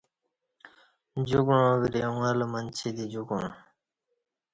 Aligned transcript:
جوکُعاں 1.27 1.73
وری 1.81 2.01
اُݣہ 2.09 2.31
لہ 2.37 2.45
ماچ 2.51 2.77
دی 2.95 3.05
جوکُع 3.13 3.41